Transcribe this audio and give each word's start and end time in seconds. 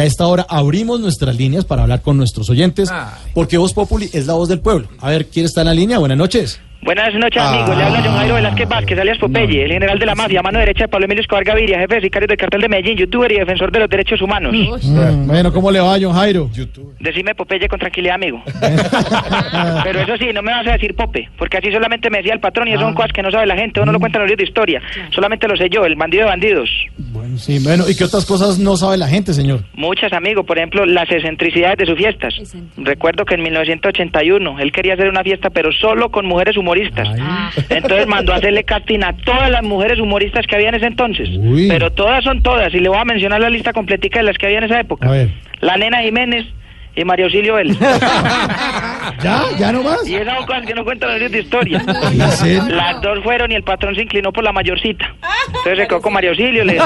A 0.00 0.04
esta 0.04 0.28
hora 0.28 0.46
abrimos 0.48 1.00
nuestras 1.00 1.34
líneas 1.34 1.64
para 1.64 1.82
hablar 1.82 2.02
con 2.02 2.16
nuestros 2.16 2.48
oyentes, 2.50 2.88
porque 3.34 3.58
Voz 3.58 3.72
Populi 3.72 4.08
es 4.12 4.28
la 4.28 4.34
voz 4.34 4.48
del 4.48 4.60
pueblo. 4.60 4.86
A 5.00 5.10
ver, 5.10 5.26
¿quién 5.26 5.44
está 5.44 5.62
en 5.62 5.66
la 5.66 5.74
línea? 5.74 5.98
Buenas 5.98 6.16
noches. 6.16 6.60
Buenas 6.80 7.12
noches, 7.14 7.42
amigos. 7.42 7.76
Le 7.76 7.82
habla 7.82 8.02
John 8.04 8.16
Jairo 8.16 8.34
Velázquez 8.34 8.68
Vázquez, 8.68 8.98
alias 8.98 9.18
Popeye, 9.18 9.64
el 9.64 9.72
general 9.72 9.98
de 9.98 10.06
la 10.06 10.14
mafia, 10.14 10.42
mano 10.42 10.60
derecha 10.60 10.84
de 10.84 10.88
Pablo 10.88 11.06
Emilio 11.06 11.22
Escobar 11.22 11.44
Gaviria, 11.44 11.78
jefe 11.80 11.96
de 11.96 12.00
sicarios 12.02 12.28
del 12.28 12.36
cartel 12.36 12.60
de 12.60 12.68
Medellín, 12.68 12.96
youtuber 12.96 13.30
y 13.32 13.38
defensor 13.38 13.72
de 13.72 13.80
los 13.80 13.90
derechos 13.90 14.22
humanos. 14.22 14.54
Mm, 14.54 15.26
bueno, 15.26 15.52
¿cómo 15.52 15.70
le 15.70 15.80
va, 15.80 15.96
John 16.00 16.12
Jairo? 16.12 16.48
Decime 17.00 17.34
Popeye 17.34 17.68
con 17.68 17.80
tranquilidad, 17.80 18.14
amigo. 18.14 18.42
Pero 19.84 20.00
eso 20.00 20.16
sí, 20.18 20.26
no 20.32 20.40
me 20.42 20.52
vas 20.52 20.66
a 20.68 20.72
decir 20.72 20.94
Pope, 20.94 21.28
porque 21.36 21.58
así 21.58 21.72
solamente 21.72 22.10
me 22.10 22.18
decía 22.18 22.34
el 22.34 22.40
patrón 22.40 22.68
y 22.68 22.72
eso 22.72 22.82
son 22.82 22.94
cosas 22.94 23.12
que 23.12 23.22
no 23.22 23.30
sabe 23.30 23.46
la 23.46 23.56
gente, 23.56 23.80
uno 23.80 23.90
lo 23.90 23.98
cuenta 23.98 24.18
en 24.18 24.22
los 24.22 24.30
libros 24.30 24.44
de 24.44 24.48
historia. 24.48 24.82
Solamente 25.10 25.48
lo 25.48 25.56
sé 25.56 25.68
yo, 25.68 25.84
el 25.84 25.96
bandido 25.96 26.24
de 26.24 26.28
bandidos. 26.30 26.70
Bueno, 26.96 27.38
sí, 27.38 27.58
bueno, 27.62 27.84
¿y 27.88 27.96
qué 27.96 28.04
otras 28.04 28.24
cosas 28.24 28.58
no 28.58 28.76
sabe 28.76 28.96
la 28.96 29.08
gente, 29.08 29.34
señor? 29.34 29.60
Muchas, 29.74 30.12
amigo. 30.12 30.44
Por 30.44 30.58
ejemplo, 30.58 30.86
las 30.86 31.10
excentricidades 31.10 31.78
de 31.78 31.86
sus 31.86 31.96
fiestas. 31.96 32.34
Recuerdo 32.76 33.24
que 33.24 33.34
en 33.34 33.42
1981 33.42 34.60
él 34.60 34.72
quería 34.72 34.94
hacer 34.94 35.08
una 35.08 35.22
fiesta, 35.22 35.50
pero 35.50 35.72
solo 35.72 36.10
con 36.10 36.26
mujeres 36.26 36.56
humoristas. 36.68 37.08
Entonces 37.70 38.06
mandó 38.06 38.32
a 38.32 38.36
hacerle 38.36 38.64
casting 38.64 39.00
a 39.02 39.14
todas 39.16 39.50
las 39.50 39.62
mujeres 39.62 39.98
humoristas 39.98 40.46
que 40.46 40.54
había 40.56 40.68
en 40.68 40.74
ese 40.74 40.86
entonces. 40.86 41.28
Uy. 41.38 41.68
Pero 41.68 41.90
todas 41.92 42.22
son 42.24 42.42
todas. 42.42 42.72
Y 42.74 42.80
le 42.80 42.88
voy 42.88 42.98
a 42.98 43.04
mencionar 43.04 43.40
la 43.40 43.50
lista 43.50 43.72
completica 43.72 44.18
de 44.18 44.24
las 44.24 44.36
que 44.36 44.46
había 44.46 44.58
en 44.58 44.64
esa 44.64 44.80
época. 44.80 45.08
A 45.08 45.12
ver. 45.12 45.30
La 45.60 45.76
nena 45.76 46.02
Jiménez 46.02 46.46
y 46.94 47.04
María 47.04 47.26
Auxilio 47.26 47.54
Vélez. 47.54 47.78
¿Ya? 49.22 49.42
¿Ya 49.58 49.72
no 49.72 49.82
más? 49.82 50.06
y 50.06 50.16
esas 50.16 50.36
son 50.36 50.46
cosas 50.46 50.66
que 50.66 50.74
no 50.74 50.84
cuentan 50.84 51.18
los 51.18 51.30
de 51.30 51.38
historia. 51.40 51.82
Las 52.68 53.00
dos 53.00 53.20
fueron 53.22 53.50
y 53.52 53.54
el 53.54 53.62
patrón 53.62 53.94
se 53.94 54.02
inclinó 54.02 54.32
por 54.32 54.44
la 54.44 54.52
mayorcita. 54.52 55.14
Entonces 55.46 55.78
se 55.78 55.88
quedó 55.88 56.02
con 56.02 56.12
María 56.12 56.30
Auxilio. 56.30 56.64
Le 56.64 56.78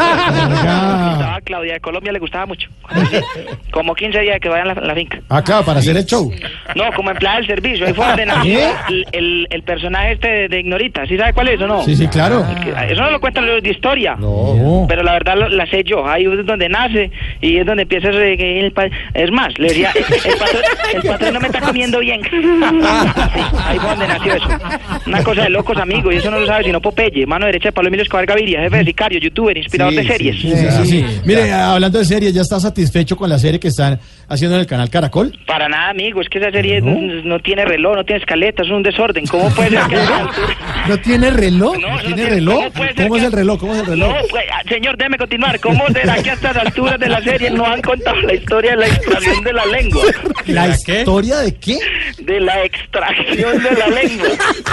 Claudia 1.44 1.74
de 1.74 1.80
Colombia 1.80 2.12
le 2.12 2.18
gustaba 2.18 2.46
mucho. 2.46 2.68
Como 3.70 3.94
15 3.94 4.20
días 4.20 4.40
que 4.40 4.48
vayan 4.48 4.70
a 4.70 4.74
la, 4.74 4.94
finca. 4.94 5.20
Acá, 5.28 5.62
para 5.62 5.80
hacer 5.80 5.96
el 5.96 6.04
show. 6.04 6.32
No, 6.74 6.92
como 6.94 7.10
empleada 7.10 7.38
del 7.38 7.46
servicio. 7.46 7.86
Ahí 7.86 7.94
fue 7.94 8.06
donde 8.06 8.26
nació 8.26 8.58
¿Qué? 8.58 8.70
el, 8.88 9.06
el, 9.12 9.46
el 9.50 9.62
personaje 9.62 10.12
este 10.12 10.28
de, 10.28 10.48
de 10.48 10.60
Ignorita. 10.60 11.06
¿Sí 11.06 11.16
sabe 11.16 11.32
cuál 11.32 11.48
es 11.48 11.60
o 11.60 11.66
no? 11.66 11.82
Sí, 11.84 11.96
sí, 11.96 12.06
claro. 12.08 12.44
Que- 12.62 12.92
Eso 12.92 13.02
no 13.02 13.10
lo 13.10 13.20
cuentan 13.20 13.46
los 13.46 13.62
de 13.62 13.70
historia. 13.70 14.16
No. 14.18 14.86
Pero 14.88 15.02
la 15.02 15.12
verdad 15.12 15.36
lo- 15.36 15.48
la 15.48 15.66
sé 15.66 15.82
yo. 15.84 16.06
Ahí 16.06 16.24
es 16.26 16.46
donde 16.46 16.68
nace 16.68 17.10
y 17.40 17.56
es 17.56 17.66
donde 17.66 17.82
empieza 17.84 18.08
el 18.08 18.72
Es 19.14 19.30
más, 19.30 19.58
le 19.58 19.68
decía, 19.68 19.92
el 19.94 20.36
patrón, 20.38 20.62
el 20.94 21.02
patrón 21.02 21.34
no 21.34 21.40
me 21.40 21.46
está 21.46 21.60
comiendo 21.60 21.98
bien. 22.00 22.20
Sí, 22.32 23.40
ahí 23.64 23.78
fue 23.78 23.90
donde 23.90 24.06
nació 24.08 24.34
eso. 24.34 24.48
Una 25.06 25.22
cosa 25.24 25.42
de 25.42 25.50
locos, 25.50 25.76
amigos. 25.78 26.14
Y 26.14 26.18
eso 26.18 26.30
no 26.30 26.40
lo 26.40 26.46
sabe 26.46 26.64
sino 26.64 26.80
Popeye, 26.80 27.26
mano 27.26 27.46
derecha 27.46 27.68
de 27.68 27.72
Pablo 27.72 27.88
Emilio 27.88 28.02
Escobar 28.02 28.26
Gaviria, 28.26 28.60
jefe 28.60 28.76
de 28.78 28.84
sicario, 28.84 29.18
youtuber, 29.18 29.56
inspirador 29.56 29.94
de 29.94 30.06
series. 30.06 30.36
Sí, 30.40 31.04
Mire, 31.40 31.52
hablando 31.52 31.98
de 31.98 32.04
series, 32.04 32.32
¿ya 32.34 32.42
está 32.42 32.60
satisfecho 32.60 33.16
con 33.16 33.28
la 33.28 33.38
serie 33.38 33.58
que 33.60 33.68
están 33.68 33.98
haciendo 34.28 34.56
en 34.56 34.60
el 34.62 34.66
canal 34.66 34.88
Caracol? 34.90 35.36
Para 35.46 35.68
nada, 35.68 35.90
amigo. 35.90 36.20
Es 36.20 36.28
que 36.28 36.38
esa 36.38 36.50
serie 36.50 36.80
No. 36.80 37.38
tiene 37.40 37.64
reloj, 37.64 37.96
no 37.96 38.04
tiene 38.04 38.20
escaleta, 38.20 38.62
es 38.62 38.70
un 38.70 38.82
desorden. 38.82 39.26
¿Cómo 39.26 39.48
puede 39.50 39.70
ser 39.70 39.80
que 39.88 39.96
¿No 40.88 40.98
tiene 40.98 41.30
reloj? 41.30 41.76
No, 41.78 41.88
¿No, 41.88 42.00
eso 42.00 42.08
no 42.10 42.14
tiene 42.16 42.30
reloj? 42.30 42.56
¿cómo 42.58 42.70
puede 42.72 42.94
ser 42.94 43.02
¿Cómo 43.06 43.16
es 43.16 43.20
que- 43.22 43.26
el 43.26 43.32
reloj? 43.32 43.60
¿Cómo 43.60 43.72
es 43.74 43.80
el 43.80 43.86
reloj? 43.86 44.08
No, 44.08 44.14
pues, 44.30 44.44
ah, 44.52 44.62
señor, 44.68 44.96
déjeme 44.96 45.18
continuar. 45.18 45.60
¿Cómo 45.60 45.84
será 45.88 46.22
que 46.22 46.30
a 46.30 46.34
estas 46.34 46.56
alturas 46.56 46.98
de 46.98 47.08
la 47.08 47.20
serie 47.22 47.50
no 47.50 47.64
han 47.66 47.82
contado 47.82 48.20
la 48.22 48.34
historia 48.34 48.70
de 48.72 48.76
la 48.78 48.86
extracción 48.88 49.44
de 49.44 49.52
la 49.52 49.66
lengua? 49.66 50.02
¿La 50.46 50.68
historia 50.68 51.38
de 51.38 51.54
qué? 51.56 51.78
De 52.20 52.40
la 52.40 52.64
extracción 52.64 53.62
de 53.62 53.70
la 53.72 53.88
lengua. 53.88 54.28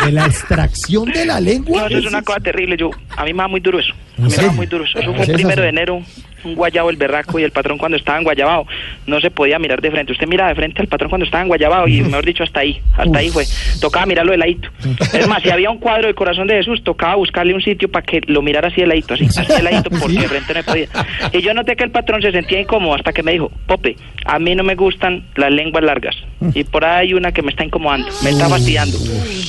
¿De 0.06 0.12
la 0.12 0.26
extracción 0.26 1.06
de 1.12 1.26
la 1.26 1.40
lengua? 1.40 1.82
No, 1.82 1.88
eso 1.88 1.98
es 2.00 2.06
una 2.06 2.22
cosa 2.22 2.40
terrible. 2.40 2.76
Yo, 2.78 2.90
a 3.16 3.24
mí 3.26 3.34
me 3.34 3.40
va 3.44 3.48
muy 3.48 3.60
duro 3.60 3.80
eso. 3.80 3.94
A 4.20 4.26
¿En 4.26 4.26
mí 4.26 4.30
me 4.30 4.36
serio? 4.36 4.52
muy 4.54 4.66
duro 4.68 4.84
eso. 4.84 5.00
Eso 5.00 5.12
¿Es 5.12 5.16
fue 5.16 5.26
el 5.26 5.34
primero 5.34 5.62
de 5.62 5.70
enero. 5.70 6.02
Un 6.42 6.56
guayabo 6.56 6.90
el 6.90 6.96
berraco 6.96 7.38
y 7.38 7.44
el 7.44 7.52
patrón 7.52 7.78
cuando 7.78 7.98
estaba 7.98 8.18
en 8.18 8.24
guayabao 8.24 8.66
no 9.08 9.20
se 9.20 9.30
podía 9.30 9.60
mirar 9.60 9.82
de 9.82 9.92
frente. 9.92 10.14
Usted 10.14 10.26
mira 10.26 10.48
de 10.48 10.56
frente 10.56 10.82
al 10.82 10.88
patrón 10.88 11.10
cuando 11.10 11.26
estaba 11.26 11.42
en 11.42 11.50
guayabao 11.50 11.86
y 11.90 12.02
mejor 12.02 12.24
dicho 12.26 12.44
hasta 12.44 12.62
ahí, 12.62 12.80
hasta 12.96 13.20
ahí 13.20 13.30
fue. 13.30 13.44
Tocaba 13.82 14.06
mirarlo 14.06 14.32
de 14.32 14.38
ladito. 14.38 14.70
Es 15.14 15.28
más, 15.28 15.44
si 15.44 15.50
había 15.50 15.70
un 15.70 15.80
cuadro 15.80 16.06
del 16.08 16.16
corazón 16.16 16.48
de 16.48 16.56
Jesús, 16.56 16.82
tocaba 16.82 17.16
buscarle 17.16 17.54
un 17.54 17.62
sitio 17.62 17.90
para 17.92 18.06
que 18.06 18.22
lo 18.28 18.42
mirara 18.42 18.70
así 18.70 18.80
de 18.80 18.88
ladito, 18.88 19.16
así, 19.16 19.26
así 19.26 19.52
de 19.52 19.62
ladito, 19.62 19.90
porque 19.90 20.14
de 20.20 20.28
frente 20.30 20.54
no 20.54 20.64
podía. 20.64 20.88
Y 21.34 21.42
yo 21.42 21.54
noté 21.54 21.76
que 21.76 21.84
el 21.84 21.92
patrón 21.92 22.22
se 22.22 22.32
sentía 22.32 22.62
incómodo 22.62 22.96
hasta 22.96 23.12
que 23.12 23.22
me 23.22 23.34
dijo, 23.34 23.52
Pope, 23.68 23.98
a 24.26 24.40
mí 24.40 24.56
no 24.56 24.64
me 24.64 24.76
gustan 24.76 25.26
las 25.36 25.52
lenguas 25.52 25.84
largas. 25.84 26.16
Y 26.54 26.64
por 26.64 26.86
ahí 26.86 27.08
hay 27.08 27.14
una 27.16 27.34
que 27.34 27.42
me 27.42 27.52
está 27.52 27.66
incomodando, 27.66 28.08
me 28.24 28.30
está 28.30 28.48
fastidiando. 28.48 28.98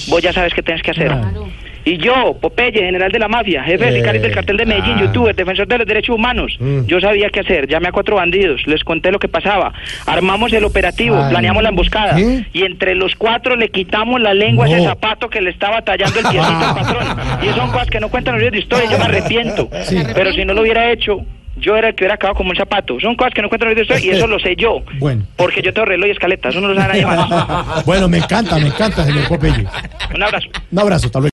Vos 0.09 0.20
ya 0.22 0.32
sabes 0.32 0.53
qué 0.54 0.62
tienes 0.62 0.82
que 0.82 0.91
hacer. 0.91 1.06
Claro. 1.06 1.48
Y 1.84 1.96
yo, 1.96 2.36
Popeye, 2.41 2.72
general 2.84 3.10
de 3.10 3.18
la 3.18 3.28
mafia, 3.28 3.62
jefe 3.64 3.84
de 3.84 3.91
Eh, 3.91 3.96
sicarios 4.00 4.22
del 4.22 4.32
cartel 4.34 4.56
de 4.58 4.66
Medellín, 4.66 4.96
ah. 4.98 5.00
youtuber, 5.00 5.34
defensor 5.34 5.66
de 5.66 5.78
los 5.78 5.86
derechos 5.86 6.14
humanos, 6.16 6.56
Mm. 6.60 6.84
yo 6.86 7.00
sabía 7.00 7.30
qué 7.30 7.41
hacer. 7.41 7.66
Llamé 7.68 7.88
a 7.88 7.92
cuatro 7.92 8.16
bandidos, 8.16 8.60
les 8.66 8.84
conté 8.84 9.10
lo 9.10 9.18
que 9.18 9.28
pasaba, 9.28 9.72
armamos 10.06 10.52
el 10.52 10.64
operativo, 10.64 11.16
Ay. 11.22 11.30
planeamos 11.30 11.62
la 11.62 11.70
emboscada 11.70 12.18
y 12.20 12.62
entre 12.64 12.94
los 12.94 13.14
cuatro 13.16 13.56
le 13.56 13.68
quitamos 13.70 14.20
la 14.20 14.34
lengua 14.34 14.66
a 14.66 14.68
ese 14.68 14.78
No. 14.78 14.84
zapato 14.91 15.28
que 15.30 15.41
le 15.41 15.50
estaba 15.50 15.82
tallando 15.82 16.18
el 16.20 16.26
piecito 16.26 16.42
al 16.44 16.74
patrón. 16.74 17.06
Y 17.42 17.48
son 17.58 17.70
cosas 17.70 17.88
que 17.88 18.00
no 18.00 18.08
cuentan 18.10 18.34
los 18.34 18.42
libros 18.42 18.52
de 18.54 18.60
historia, 18.60 18.91
yo 18.91 18.98
me 18.98 19.04
arrepiento. 19.04 19.68
Sí. 19.84 19.97
Pero 20.14 20.32
si 20.32 20.44
no 20.44 20.52
lo 20.54 20.60
hubiera 20.62 20.91
hecho, 20.92 21.20
yo 21.56 21.76
era 21.76 21.88
el 21.88 21.94
que 21.94 22.04
hubiera 22.04 22.14
acabado 22.14 22.36
como 22.36 22.50
un 22.50 22.56
zapato. 22.56 22.98
Son 23.00 23.14
cosas 23.16 23.34
que 23.34 23.42
no 23.42 23.48
cuentan 23.48 23.68
los 23.70 23.76
libros 23.76 23.88
de 23.88 23.94
historia 23.97 24.14
y 24.14 24.16
eso 24.16 24.26
lo 24.26 24.38
sé 24.38 24.54
yo. 24.56 24.82
Bueno. 24.98 25.24
Porque 25.36 25.60
yo 25.62 25.72
tengo 25.72 25.84
reloj 25.86 26.08
y 26.08 26.10
escaleta, 26.12 26.48
eso 26.50 26.60
no 26.60 26.68
lo 26.68 26.74
sabe 26.74 26.88
nadie 27.02 27.06
más. 27.06 27.84
Bueno, 27.86 28.08
me 28.08 28.18
encanta, 28.18 28.56
me 28.58 28.68
encanta, 28.68 29.04
señor 29.04 29.26
Popeye. 29.28 29.66
Un 30.14 30.22
abrazo. 30.22 30.48
Un 30.70 30.78
abrazo, 30.78 31.06
hasta 31.06 31.18
luego. 31.18 31.28